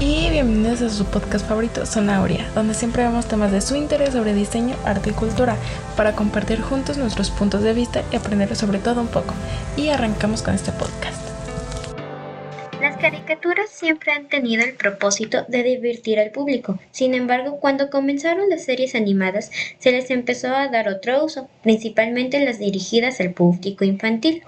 [0.00, 4.32] y bienvenidos a su podcast favorito, Sonauria, donde siempre vemos temas de su interés sobre
[4.32, 5.56] diseño, arte y cultura
[5.94, 9.34] para compartir juntos nuestros puntos de vista y aprender sobre todo un poco.
[9.76, 11.09] Y arrancamos con este podcast.
[13.00, 16.78] Caricaturas siempre han tenido el propósito de divertir al público.
[16.90, 22.44] Sin embargo, cuando comenzaron las series animadas, se les empezó a dar otro uso, principalmente
[22.44, 24.42] las dirigidas al público infantil.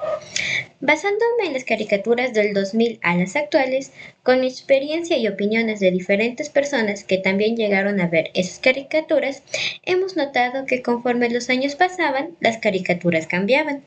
[0.81, 3.93] Basándome en las caricaturas del 2000 a las actuales,
[4.23, 9.43] con experiencia y opiniones de diferentes personas que también llegaron a ver esas caricaturas,
[9.85, 13.83] hemos notado que conforme los años pasaban, las caricaturas cambiaban.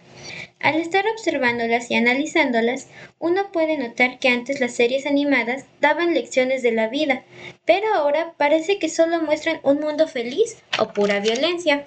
[0.60, 2.88] Al estar observándolas y analizándolas,
[3.20, 7.24] uno puede notar que antes las series animadas daban lecciones de la vida,
[7.66, 11.86] pero ahora parece que solo muestran un mundo feliz o pura violencia.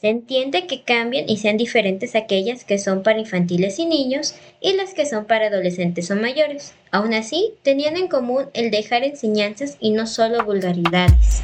[0.00, 4.72] Se entiende que cambian y sean diferentes aquellas que son para infantiles y niños y
[4.72, 6.72] las que son para adolescentes o mayores.
[6.90, 11.42] Aún así, tenían en común el dejar enseñanzas y no solo vulgaridades.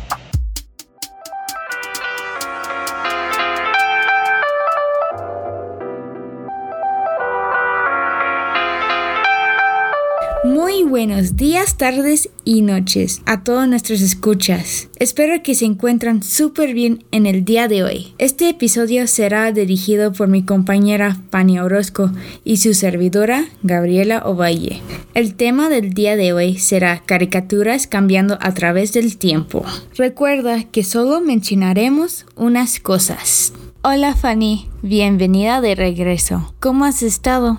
[10.87, 14.89] Buenos días, tardes y noches a todos nuestros escuchas.
[14.99, 18.15] Espero que se encuentran súper bien en el día de hoy.
[18.19, 22.13] Este episodio será dirigido por mi compañera Pani Orozco
[22.45, 24.81] y su servidora Gabriela Ovalle.
[25.15, 29.65] El tema del día de hoy será caricaturas cambiando a través del tiempo.
[29.97, 33.53] Recuerda que solo mencionaremos unas cosas.
[33.83, 36.55] Hola Fanny, bienvenida de regreso.
[36.61, 37.59] ¿Cómo has estado?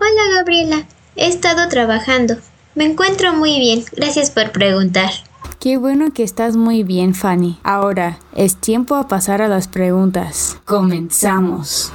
[0.00, 0.86] Hola Gabriela,
[1.20, 2.36] He estado trabajando.
[2.76, 3.84] Me encuentro muy bien.
[3.96, 5.10] Gracias por preguntar.
[5.58, 7.58] Qué bueno que estás muy bien, Fanny.
[7.64, 10.58] Ahora, es tiempo a pasar a las preguntas.
[10.64, 11.92] Comenzamos.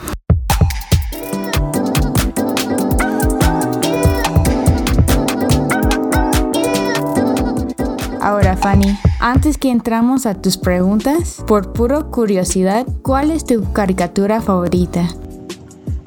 [8.19, 14.41] Ahora, Fanny, antes que entramos a tus preguntas, por puro curiosidad, ¿cuál es tu caricatura
[14.41, 15.07] favorita?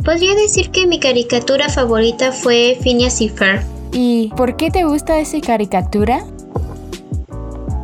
[0.07, 3.65] Podría decir que mi caricatura favorita fue Phineas y Ferb.
[3.93, 6.25] ¿Y por qué te gusta esa caricatura?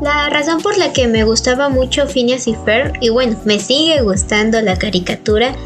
[0.00, 4.02] La razón por la que me gustaba mucho Phineas y Ferb, y bueno, me sigue
[4.02, 5.56] gustando la caricatura,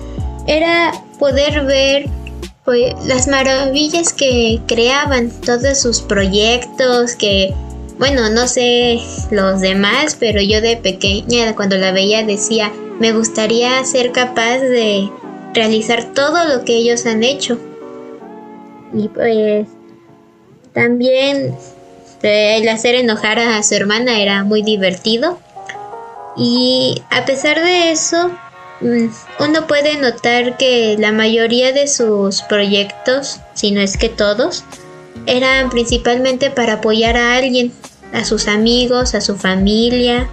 [0.47, 2.09] era poder ver
[2.65, 7.53] pues, las maravillas que creaban, todos sus proyectos, que,
[7.99, 13.85] bueno, no sé los demás, pero yo de pequeña cuando la veía decía, me gustaría
[13.85, 15.11] ser capaz de
[15.57, 17.59] realizar todo lo que ellos han hecho.
[18.95, 19.67] Y pues
[20.73, 21.57] también
[22.23, 25.41] eh, el hacer enojar a su hermana era muy divertido.
[26.37, 28.31] Y a pesar de eso,
[28.81, 29.07] mm,
[29.41, 34.65] uno puede notar que la mayoría de sus proyectos, si no es que todos,
[35.27, 37.73] eran principalmente para apoyar a alguien,
[38.13, 40.29] a sus amigos, a su familia,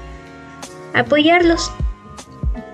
[0.94, 1.72] apoyarlos,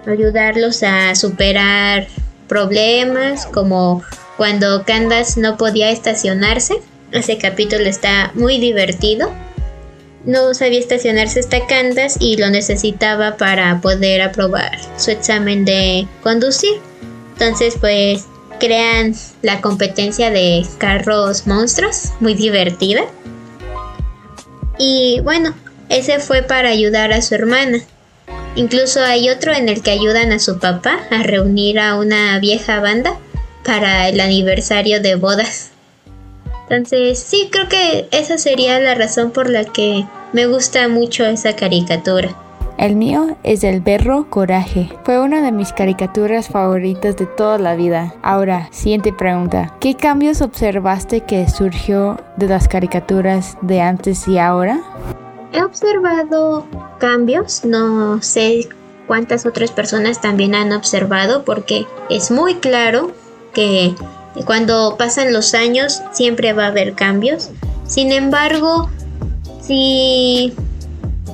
[0.07, 2.07] ayudarlos a superar
[2.49, 4.03] problemas, como
[4.35, 6.81] cuando Candace no podía estacionarse.
[7.13, 9.31] Ese capítulo está muy divertido.
[10.25, 16.73] No sabía estacionarse esta Candace y lo necesitaba para poder aprobar su examen de conducir.
[17.33, 18.25] Entonces, pues
[18.59, 23.03] crean la competencia de carros monstruos, muy divertida.
[24.77, 25.53] Y bueno,
[25.89, 27.79] ese fue para ayudar a su hermana.
[28.55, 32.79] Incluso hay otro en el que ayudan a su papá a reunir a una vieja
[32.79, 33.17] banda
[33.63, 35.71] para el aniversario de bodas.
[36.69, 41.55] Entonces, sí, creo que esa sería la razón por la que me gusta mucho esa
[41.55, 42.35] caricatura.
[42.77, 44.89] El mío es el berro coraje.
[45.03, 48.15] Fue una de mis caricaturas favoritas de toda la vida.
[48.21, 49.75] Ahora, siguiente pregunta.
[49.81, 54.79] ¿Qué cambios observaste que surgió de las caricaturas de antes y ahora?
[55.51, 56.65] He observado
[56.99, 58.69] cambios, no sé
[59.07, 63.11] cuántas otras personas también han observado porque es muy claro
[63.53, 63.95] que
[64.45, 67.49] cuando pasan los años siempre va a haber cambios.
[67.87, 68.89] Sin embargo,
[69.61, 70.53] si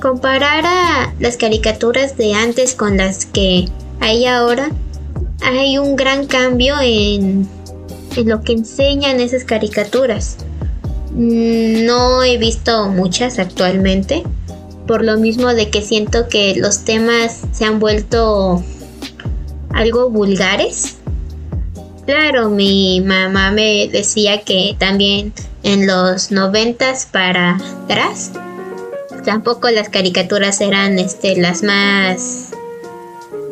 [0.00, 3.66] comparara las caricaturas de antes con las que
[4.00, 4.70] hay ahora,
[5.42, 7.46] hay un gran cambio en,
[8.16, 10.38] en lo que enseñan esas caricaturas.
[11.16, 14.22] No he visto muchas actualmente,
[14.86, 18.62] por lo mismo de que siento que los temas se han vuelto
[19.70, 20.96] algo vulgares.
[22.04, 25.32] Claro, mi mamá me decía que también
[25.62, 28.32] en los noventas para atrás
[29.24, 32.52] tampoco las caricaturas eran este las más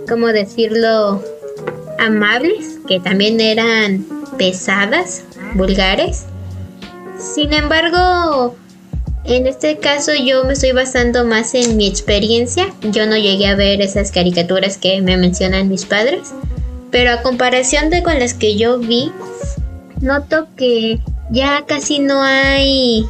[0.08, 1.22] cómo decirlo
[1.98, 4.06] amables, que también eran
[4.38, 5.24] pesadas,
[5.54, 6.26] vulgares.
[7.24, 8.56] Sin embargo,
[9.26, 12.66] En este caso yo me estoy basando más en mi experiencia.
[12.82, 16.34] Yo no llegué a ver esas caricaturas que me mencionan mis padres.
[16.90, 19.10] Pero a comparación de con las que yo vi,
[20.02, 21.00] noto que
[21.30, 23.06] ya casi no hay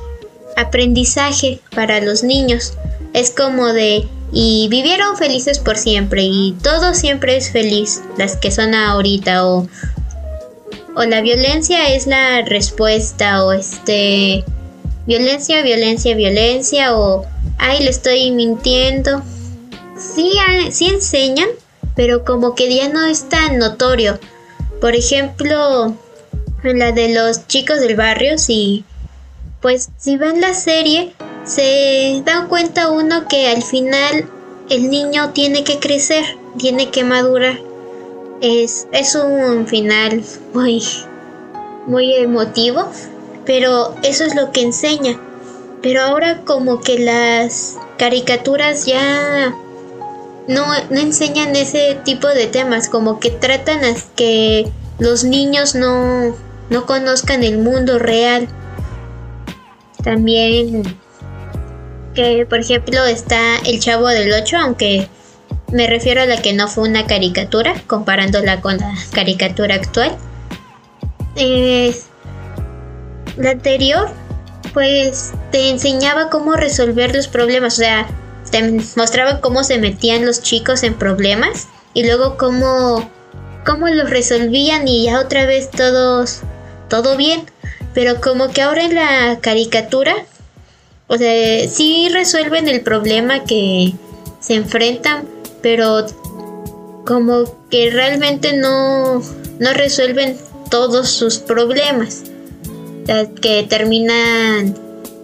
[0.56, 2.74] aprendizaje para los niños.
[3.12, 8.50] Es como de y vivieron felices por siempre y todo siempre es feliz, las que
[8.50, 9.68] son ahorita o
[10.96, 14.44] o la violencia es la respuesta o este
[15.06, 17.24] violencia, violencia, violencia o
[17.58, 19.22] ay le estoy mintiendo.
[19.98, 20.32] Sí,
[20.70, 21.48] sí enseñan,
[21.94, 24.18] pero como que ya no es tan notorio.
[24.80, 25.94] Por ejemplo,
[26.62, 28.84] en la de los chicos del barrio, si
[29.60, 31.14] pues si ven la serie,
[31.44, 34.28] se da cuenta uno que al final
[34.68, 36.24] el niño tiene que crecer,
[36.58, 37.58] tiene que madurar.
[38.46, 40.82] Es, es un final muy,
[41.86, 42.92] muy emotivo,
[43.46, 45.18] pero eso es lo que enseña.
[45.80, 49.54] Pero ahora como que las caricaturas ya
[50.46, 56.36] no, no enseñan ese tipo de temas, como que tratan a que los niños no,
[56.68, 58.46] no conozcan el mundo real.
[60.02, 60.82] También
[62.14, 65.08] que por ejemplo está El Chavo del 8, aunque
[65.74, 70.16] me refiero a la que no fue una caricatura, comparándola con la caricatura actual.
[73.36, 74.08] la anterior,
[74.72, 78.06] pues te enseñaba cómo resolver los problemas, o sea,
[78.52, 78.62] te
[78.94, 83.10] mostraba cómo se metían los chicos en problemas y luego cómo,
[83.66, 86.42] cómo los resolvían y ya otra vez todos,
[86.88, 87.46] todo bien.
[87.94, 90.14] Pero como que ahora en la caricatura,
[91.08, 93.92] o sea, sí resuelven el problema que
[94.38, 95.33] se enfrentan,
[95.64, 96.04] pero
[97.06, 99.22] como que realmente no,
[99.58, 100.36] no resuelven
[100.70, 102.24] todos sus problemas.
[103.40, 104.74] que terminan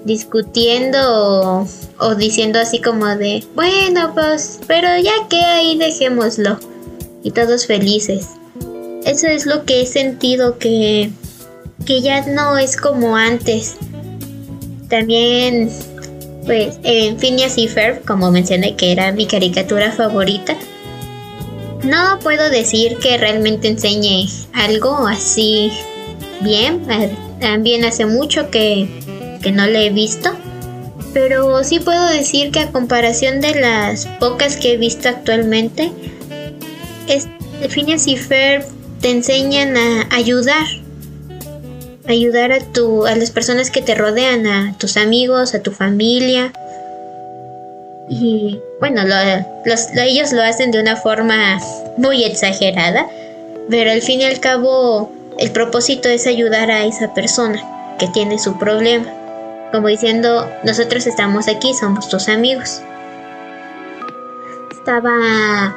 [0.06, 1.66] discutiendo
[1.98, 6.58] o, diciendo así como de, bueno, pues, pero ya que ahí dejémoslo.
[7.22, 8.28] Y todos felices.
[9.04, 11.10] Eso es lo que he sentido que,
[11.84, 13.76] que ya no es como antes.
[14.88, 15.70] También
[16.50, 20.56] pues en Phineas y Ferb, como mencioné que era mi caricatura favorita,
[21.85, 25.70] no puedo decir que realmente enseñe algo así
[26.41, 26.82] bien.
[27.38, 28.88] También hace mucho que,
[29.41, 30.32] que no le he visto.
[31.14, 35.93] Pero sí puedo decir que a comparación de las pocas que he visto actualmente,
[37.69, 38.64] Phineas y Ferb
[39.00, 40.67] te enseñan a ayudar
[42.10, 46.52] ayudar a, tu, a las personas que te rodean, a tus amigos, a tu familia.
[48.08, 49.02] Y bueno,
[49.96, 51.60] ellos lo hacen de una forma
[51.96, 53.06] muy exagerada,
[53.68, 57.62] pero al fin y al cabo el propósito es ayudar a esa persona
[57.98, 59.06] que tiene su problema.
[59.72, 62.80] Como diciendo, nosotros estamos aquí, somos tus amigos.
[64.72, 65.74] Estaba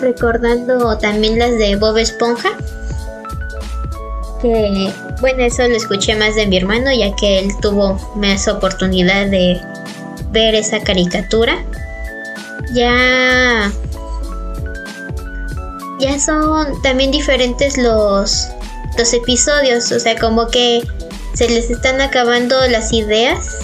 [0.00, 2.50] recordando también las de Bob Esponja
[4.40, 9.26] que, bueno, eso lo escuché más de mi hermano, ya que él tuvo más oportunidad
[9.26, 9.60] de
[10.30, 11.64] ver esa caricatura.
[12.72, 13.70] Ya.
[16.00, 18.48] Ya son también diferentes los,
[18.96, 20.82] los episodios, o sea, como que
[21.34, 23.56] se les están acabando las ideas,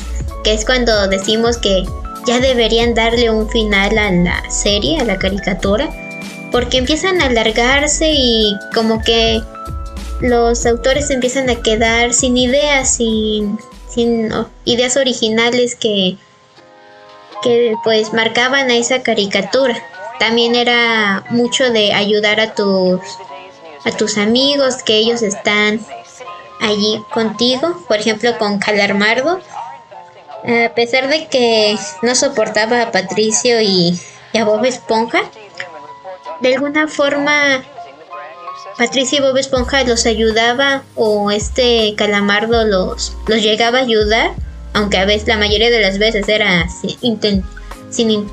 [0.42, 1.84] que es cuando decimos que
[2.26, 5.88] ya deberían darle un final a la serie, a la caricatura,
[6.50, 9.42] porque empiezan a alargarse y como que
[10.24, 13.58] los autores empiezan a quedar sin ideas, sin,
[13.90, 14.32] sin
[14.64, 16.16] ideas originales que,
[17.42, 19.76] que pues marcaban a esa caricatura.
[20.18, 23.00] También era mucho de ayudar a tus,
[23.84, 25.78] a tus amigos, que ellos están
[26.58, 29.42] allí contigo, por ejemplo con Calarmardo.
[30.46, 34.00] A pesar de que no soportaba a Patricio y,
[34.32, 35.20] y a Bob Esponja,
[36.40, 37.62] de alguna forma
[38.76, 44.32] Patricia y Bob Esponja los ayudaba o este calamardo los, los llegaba a ayudar,
[44.72, 47.20] aunque a veces la mayoría de las veces era sin,
[47.90, 48.28] sin,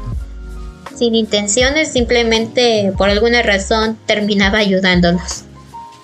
[0.96, 5.44] sin intenciones, simplemente por alguna razón terminaba ayudándolos.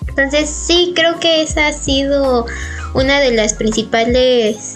[0.06, 2.46] Entonces sí, creo que esa ha sido
[2.94, 4.74] una de las principales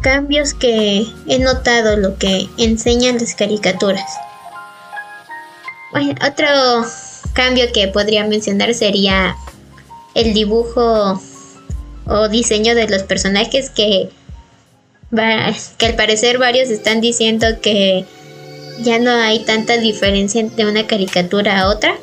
[0.00, 4.10] cambios que he notado, lo que enseñan las caricaturas.
[5.92, 6.84] Bueno, otro
[7.38, 9.36] cambio que podría mencionar sería
[10.16, 11.22] el dibujo
[12.04, 14.10] o diseño de los personajes que,
[15.78, 18.04] que al parecer varios están diciendo que
[18.80, 21.94] ya no hay tanta diferencia entre una caricatura a otra.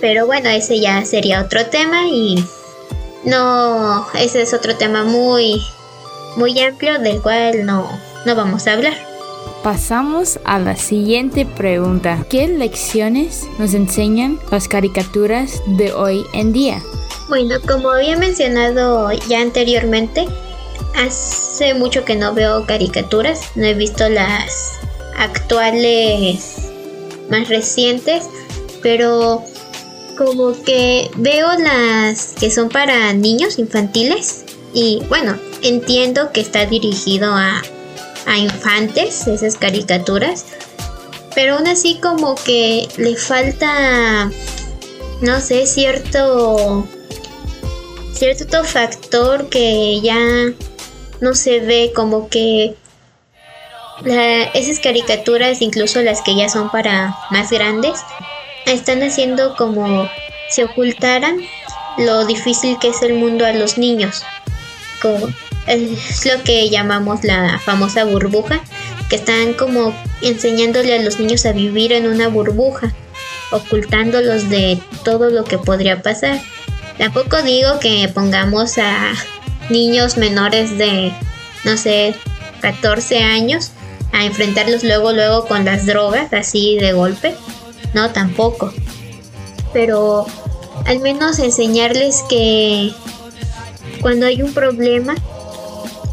[0.00, 2.36] Pero bueno, ese ya sería otro tema y
[3.24, 5.60] no, ese es otro tema muy,
[6.36, 7.90] muy amplio del cual no,
[8.24, 9.05] no vamos a hablar.
[9.66, 12.24] Pasamos a la siguiente pregunta.
[12.30, 16.80] ¿Qué lecciones nos enseñan las caricaturas de hoy en día?
[17.28, 20.28] Bueno, como había mencionado ya anteriormente,
[20.94, 24.70] hace mucho que no veo caricaturas, no he visto las
[25.18, 26.70] actuales
[27.28, 28.28] más recientes,
[28.84, 29.42] pero
[30.16, 37.34] como que veo las que son para niños infantiles y bueno, entiendo que está dirigido
[37.34, 37.62] a,
[38.26, 40.44] a infantes esas caricaturas,
[41.34, 44.30] pero aún así como que le falta,
[45.20, 46.86] no sé, cierto,
[48.12, 50.18] cierto factor que ya
[51.20, 52.74] no se ve como que
[54.54, 58.00] esas caricaturas, incluso las que ya son para más grandes,
[58.66, 60.08] están haciendo como
[60.50, 61.40] si ocultaran
[61.98, 64.22] lo difícil que es el mundo a los niños.
[65.00, 65.28] Como,
[65.66, 68.60] es lo que llamamos la famosa burbuja,
[69.08, 72.92] que están como enseñándole a los niños a vivir en una burbuja,
[73.50, 76.40] ocultándolos de todo lo que podría pasar.
[76.98, 79.12] Tampoco digo que pongamos a
[79.68, 81.12] niños menores de,
[81.64, 82.14] no sé,
[82.60, 83.72] 14 años
[84.12, 87.34] a enfrentarlos luego, luego con las drogas, así de golpe.
[87.92, 88.72] No, tampoco.
[89.72, 90.26] Pero
[90.86, 92.92] al menos enseñarles que
[94.00, 95.14] cuando hay un problema,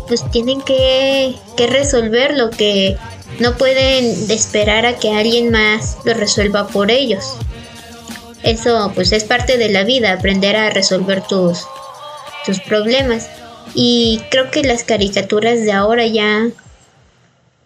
[0.07, 2.97] pues tienen que, que resolverlo, que
[3.39, 7.37] no pueden esperar a que alguien más lo resuelva por ellos.
[8.43, 11.65] Eso pues es parte de la vida, aprender a resolver tus,
[12.45, 13.29] tus problemas.
[13.73, 16.49] Y creo que las caricaturas de ahora ya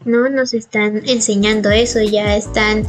[0.06, 2.86] no nos están enseñando eso, ya están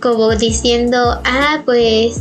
[0.00, 2.20] como diciendo, ah, pues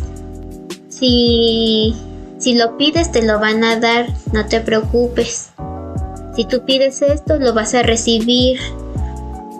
[0.90, 1.96] si,
[2.38, 5.50] si lo pides te lo van a dar, no te preocupes.
[6.36, 8.60] Si tú pides esto, lo vas a recibir.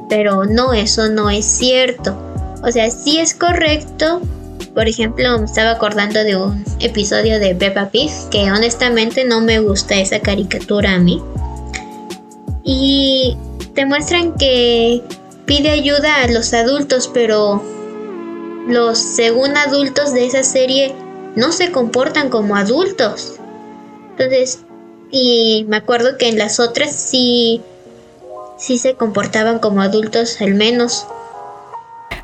[0.10, 2.16] Pero no, eso no es cierto.
[2.64, 4.22] O sea, sí es correcto.
[4.74, 9.60] Por ejemplo, me estaba acordando de un episodio de Peppa Pig que honestamente no me
[9.60, 11.22] gusta esa caricatura a mí.
[12.64, 13.36] Y
[13.74, 15.02] te muestran que
[15.46, 17.62] pide ayuda a los adultos, pero
[18.68, 20.94] los según adultos de esa serie
[21.36, 23.40] no se comportan como adultos.
[24.12, 24.64] Entonces,
[25.12, 27.62] y me acuerdo que en las otras sí
[28.62, 31.06] sí se comportaban como adultos al menos.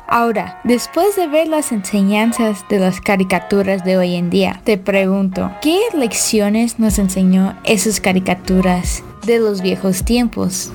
[0.06, 5.50] Ahora, después de ver las enseñanzas de las caricaturas de hoy en día, te pregunto,
[5.60, 10.70] ¿qué lecciones nos enseñó esas caricaturas de los viejos tiempos?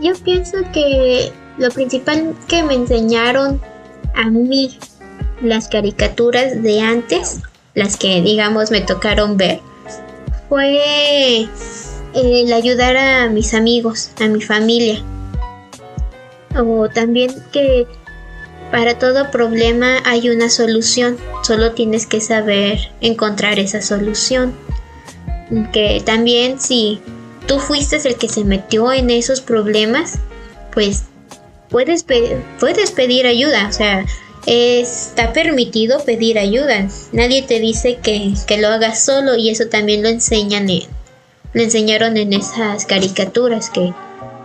[0.00, 3.58] Yo pienso que lo principal que me enseñaron
[4.14, 4.76] a mí
[5.40, 7.40] las caricaturas de antes,
[7.74, 9.60] las que digamos me tocaron ver,
[10.48, 11.46] fue
[12.14, 15.02] el ayudar a mis amigos, a mi familia.
[16.56, 17.86] O también que
[18.70, 24.54] para todo problema hay una solución, solo tienes que saber encontrar esa solución.
[25.72, 27.00] Que también si
[27.46, 30.18] tú fuiste el que se metió en esos problemas,
[30.72, 31.04] pues
[31.70, 32.04] puedes,
[32.60, 33.68] puedes pedir ayuda.
[33.68, 34.04] O sea,
[34.48, 36.88] está permitido pedir ayuda.
[37.12, 40.84] Nadie te dice que, lo hagas solo y eso también lo enseñan en,
[41.52, 43.92] lo enseñaron en esas caricaturas que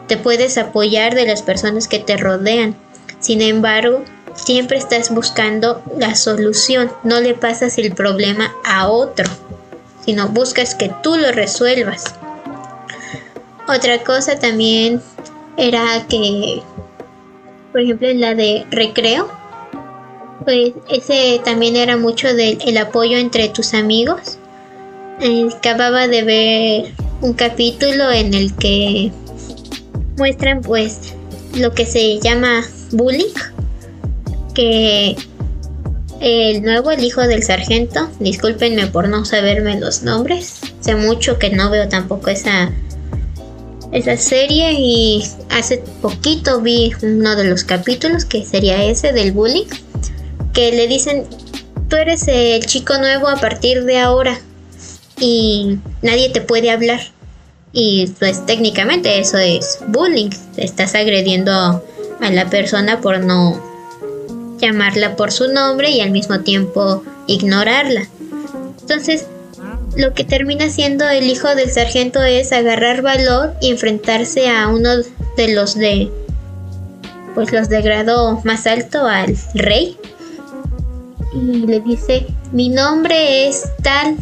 [0.07, 2.75] te puedes apoyar de las personas que te rodean.
[3.22, 4.03] Sin embargo,
[4.36, 9.29] siempre estás buscando la solución, no le pasas el problema a otro,
[10.03, 12.13] sino buscas que tú lo resuelvas.
[13.69, 15.01] Otra cosa también
[15.55, 16.62] era que,
[17.72, 19.42] por ejemplo, en la de recreo,
[20.44, 24.38] pues ese también era mucho del apoyo entre tus amigos.
[25.58, 29.12] acababa de ver un capítulo en el que
[30.18, 31.13] muestran pues
[31.58, 33.34] lo que se llama bullying,
[34.54, 35.16] que
[36.20, 41.50] el nuevo, el hijo del sargento, discúlpenme por no saberme los nombres, sé mucho que
[41.50, 42.72] no veo tampoco esa
[43.92, 49.68] esa serie y hace poquito vi uno de los capítulos que sería ese del bullying
[50.53, 51.25] que le dicen
[51.89, 54.39] tú eres el chico nuevo a partir de ahora
[55.19, 57.00] y nadie te puede hablar.
[57.72, 60.29] Y pues técnicamente eso es bullying.
[60.57, 63.62] Estás agrediendo a la persona por no
[64.60, 68.07] llamarla por su nombre y al mismo tiempo ignorarla.
[68.81, 69.27] Entonces
[69.95, 74.89] lo que termina siendo el hijo del sargento es agarrar valor y enfrentarse a uno
[75.38, 76.10] de los de
[77.36, 79.98] pues los de grado más alto al rey
[81.36, 84.18] y le dice mi nombre es tal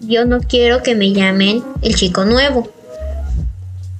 [0.00, 2.68] yo no quiero que me llamen el chico nuevo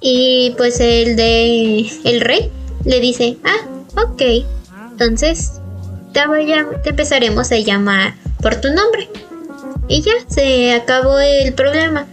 [0.06, 2.50] Y pues el de el rey
[2.84, 4.22] le dice, ah, ok,
[4.90, 5.52] entonces
[6.12, 6.20] te,
[6.82, 9.08] te empezaremos a llamar por tu nombre.
[9.88, 12.06] Y ya se acabó el problema.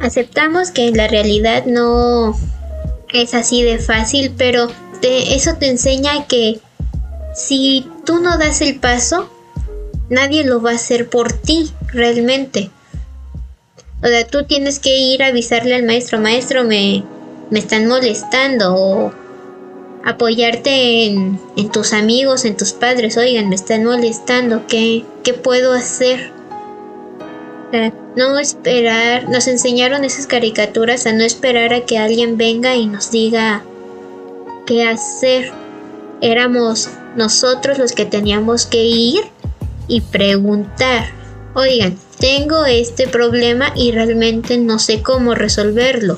[0.00, 2.36] Aceptamos que la realidad no
[3.12, 4.68] es así de fácil, pero
[5.00, 6.58] eso te enseña que
[7.38, 9.30] si tú no das el paso,
[10.10, 12.70] nadie lo va a hacer por ti realmente.
[14.02, 17.04] O sea, tú tienes que ir a avisarle al maestro, maestro, me,
[17.50, 19.12] me están molestando o
[20.04, 21.38] apoyarte en,
[21.72, 26.32] tus amigos, en tus padres, oigan, me están molestando, ¿qué, qué puedo hacer?
[28.16, 33.10] no esperar, nos enseñaron esas caricaturas a no esperar a que alguien venga y nos
[33.10, 33.62] diga
[34.66, 35.52] qué hacer.
[36.22, 39.24] Éramos nosotros los que teníamos que ir
[39.86, 41.10] y preguntar,
[41.54, 46.16] oigan, tengo este problema y realmente no sé cómo resolverlo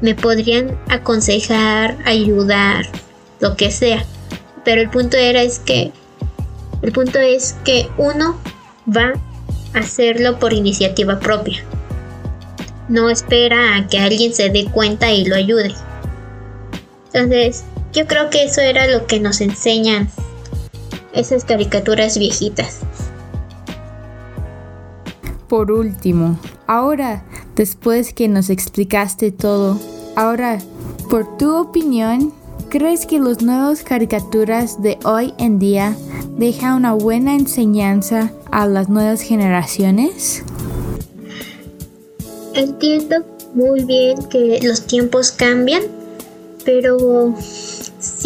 [0.00, 2.86] me podrían aconsejar, ayudar,
[3.40, 4.04] lo que sea.
[4.64, 5.92] Pero el punto era es que
[6.82, 8.38] el punto es que uno
[8.94, 9.12] va
[9.74, 11.64] a hacerlo por iniciativa propia.
[12.88, 15.74] No espera a que alguien se dé cuenta y lo ayude.
[17.12, 17.64] Entonces,
[17.96, 20.10] yo creo que eso era lo que nos enseñan
[21.14, 22.80] esas caricaturas viejitas.
[25.48, 27.24] Por último, ahora,
[27.54, 29.80] después que nos explicaste todo,
[30.14, 30.58] ahora,
[31.08, 32.34] por tu opinión,
[32.68, 35.96] ¿crees que las nuevas caricaturas de hoy en día
[36.36, 40.42] dejan una buena enseñanza a las nuevas generaciones?
[42.52, 43.24] Entiendo
[43.54, 45.82] muy bien que los tiempos cambian,
[46.66, 47.34] pero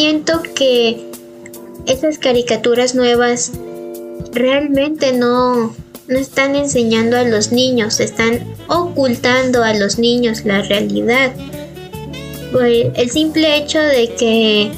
[0.00, 0.97] siento que
[1.87, 3.52] esas caricaturas nuevas
[4.33, 5.75] realmente no
[6.09, 11.33] no están enseñando a los niños, están ocultando a los niños la realidad.
[12.50, 14.73] Pues, el simple hecho de que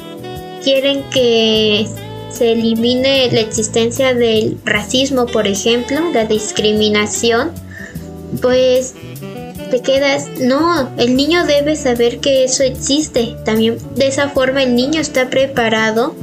[0.64, 1.86] quieren que
[2.28, 7.52] se elimine la existencia del racismo, por ejemplo, la discriminación,
[8.42, 8.94] pues
[9.72, 13.36] te quedas, no, el niño debe saber que eso existe.
[13.46, 16.14] También de esa forma el niño está preparado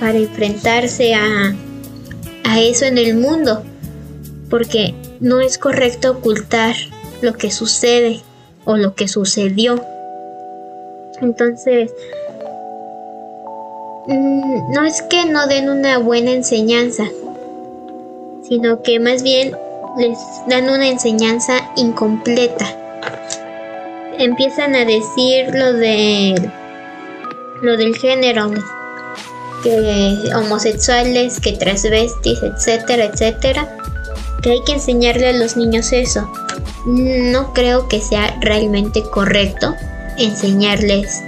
[0.00, 1.54] para enfrentarse a,
[2.44, 3.62] a eso en el mundo
[4.48, 6.74] porque no es correcto ocultar
[7.20, 8.22] lo que sucede
[8.64, 9.84] o lo que sucedió.
[11.20, 11.92] Entonces,
[14.06, 17.04] mm, no es que no den una buena enseñanza,
[18.48, 19.54] sino que más bien
[19.96, 22.66] les dan una enseñanza incompleta.
[24.18, 26.50] Empiezan a decir lo de
[27.62, 28.50] lo del género,
[29.62, 33.76] que homosexuales, que transvestis, etcétera, etcétera
[34.42, 36.30] que hay que enseñarle a los niños eso.
[36.86, 39.74] No creo que sea realmente correcto
[40.16, 41.22] enseñarles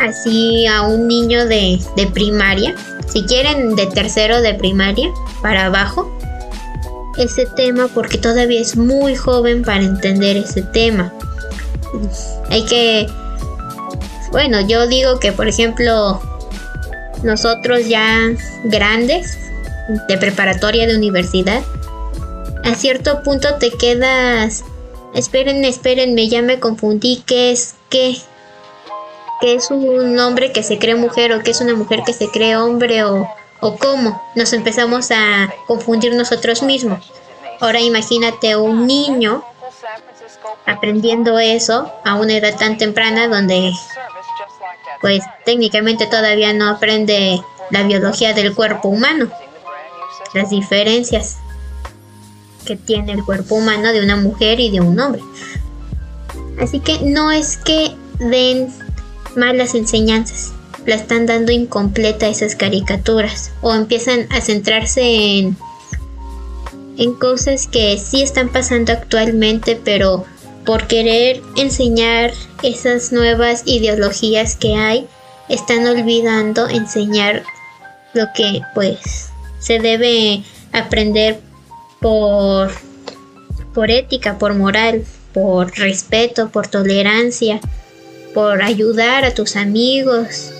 [0.00, 1.80] así a un niño de,
[2.12, 2.74] primaria,
[3.08, 5.10] si quieren de tercero de primaria
[5.42, 6.15] para abajo,
[7.18, 11.12] ese tema porque todavía es muy joven para entender ese tema.
[12.50, 13.06] Hay que,
[14.30, 16.20] bueno, yo digo que por ejemplo,
[17.22, 18.20] nosotros ya
[18.64, 19.38] grandes,
[20.08, 21.62] de preparatoria de universidad,
[22.64, 24.64] a cierto punto te quedas,
[25.14, 28.16] esperen, espérenme, ya me confundí, ¿qué es qué?
[29.40, 32.28] ¿Qué es un hombre que se cree mujer o qué es una mujer que se
[32.28, 33.28] cree hombre o,
[33.60, 34.22] o cómo?
[34.34, 37.12] Nos empezamos a confundir nosotros mismos.
[37.60, 39.44] Ahora imagínate un niño
[40.66, 43.72] aprendiendo eso a una edad tan temprana donde
[45.00, 47.40] pues técnicamente todavía no aprende
[47.70, 49.30] la biología del cuerpo humano
[50.36, 51.38] las diferencias
[52.66, 55.22] que tiene el cuerpo humano de una mujer y de un hombre.
[56.60, 58.72] Así que no es que den
[59.34, 60.52] malas enseñanzas,
[60.86, 65.56] la están dando incompleta esas caricaturas o empiezan a centrarse en
[66.98, 70.24] en cosas que sí están pasando actualmente, pero
[70.64, 75.06] por querer enseñar esas nuevas ideologías que hay,
[75.48, 77.44] están olvidando enseñar
[78.14, 79.28] lo que pues
[79.60, 81.38] se debe aprender
[82.00, 82.72] por,
[83.74, 87.60] por ética, por moral, por respeto, por tolerancia,
[88.34, 90.50] por ayudar a tus amigos,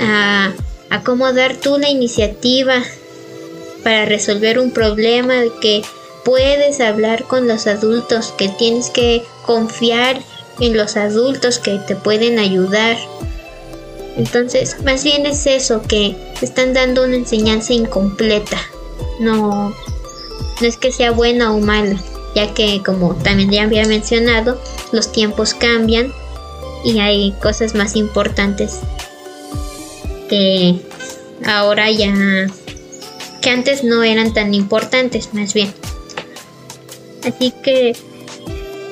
[0.00, 0.52] a,
[0.90, 2.82] a dar tú la iniciativa
[3.84, 5.82] para resolver un problema, que
[6.24, 10.20] puedes hablar con los adultos, que tienes que confiar
[10.58, 12.96] en los adultos que te pueden ayudar.
[14.16, 18.58] Entonces, más bien es eso, que te están dando una enseñanza incompleta.
[19.20, 21.96] No, no es que sea buena o mala,
[22.34, 24.60] ya que como también ya había mencionado,
[24.92, 26.12] los tiempos cambian
[26.84, 28.80] y hay cosas más importantes
[30.30, 30.76] que
[31.44, 32.14] ahora ya
[33.42, 35.70] que antes no eran tan importantes más bien.
[37.26, 37.94] Así que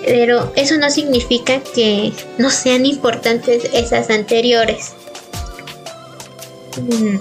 [0.05, 4.93] pero eso no significa que no sean importantes esas anteriores.
[6.77, 7.19] Mm,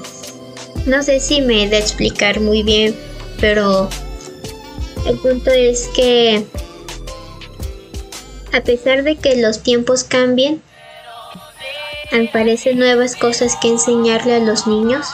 [0.89, 2.95] no sé si me he de explicar muy bien
[3.39, 3.89] pero
[5.05, 6.45] el punto es que
[8.51, 10.61] a pesar de que los tiempos cambien,
[12.11, 15.07] aparecen nuevas cosas que enseñarle a los niños,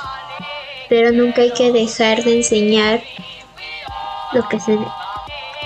[0.89, 3.01] pero nunca hay que dejar de enseñar
[4.33, 4.77] lo que se,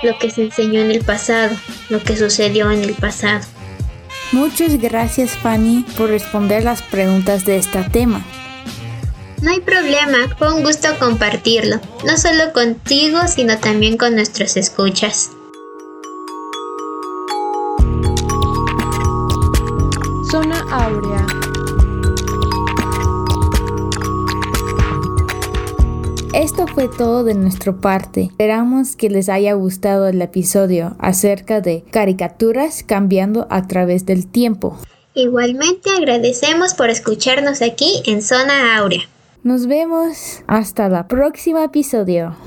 [0.04, 1.56] lo que se enseñó en el pasado,
[1.90, 3.46] lo que sucedió en el pasado.
[4.32, 8.26] Muchas gracias Fanny por responder las preguntas de este tema.
[9.42, 15.30] No hay problema, fue un gusto compartirlo, no solo contigo, sino también con nuestros escuchas.
[20.88, 21.26] Áurea.
[26.34, 28.22] Esto fue todo de nuestra parte.
[28.32, 34.78] Esperamos que les haya gustado el episodio acerca de caricaturas cambiando a través del tiempo.
[35.14, 39.02] Igualmente agradecemos por escucharnos aquí en Zona Áurea.
[39.44, 42.38] Nos vemos hasta el próximo episodio.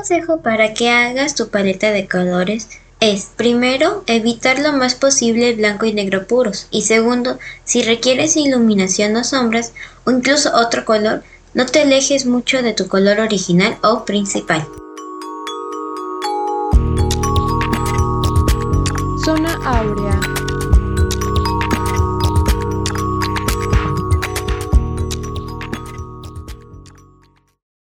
[0.00, 2.68] Consejo para que hagas tu paleta de colores
[3.00, 6.68] es, primero, evitar lo más posible blanco y negro puros.
[6.70, 9.74] Y segundo, si requieres iluminación o sombras
[10.06, 14.66] o incluso otro color, no te alejes mucho de tu color original o principal.